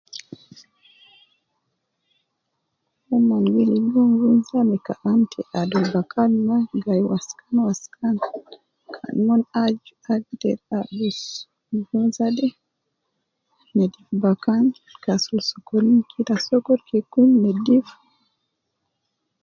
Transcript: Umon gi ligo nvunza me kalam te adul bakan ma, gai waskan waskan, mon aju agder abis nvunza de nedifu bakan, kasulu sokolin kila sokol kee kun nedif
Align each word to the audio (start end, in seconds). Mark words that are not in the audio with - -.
Umon 3.15 3.43
gi 3.53 3.63
ligo 3.73 4.01
nvunza 4.11 4.57
me 4.69 4.77
kalam 4.85 5.19
te 5.31 5.39
adul 5.59 5.85
bakan 5.93 6.31
ma, 6.47 6.57
gai 6.83 7.03
waskan 7.11 7.55
waskan, 7.67 8.15
mon 9.25 9.41
aju 9.63 9.93
agder 10.13 10.59
abis 10.77 11.19
nvunza 11.77 12.25
de 12.37 12.47
nedifu 13.75 14.13
bakan, 14.23 14.65
kasulu 15.03 15.41
sokolin 15.49 15.99
kila 16.09 16.35
sokol 16.47 16.79
kee 16.87 17.03
kun 17.11 17.29
nedif 17.43 17.87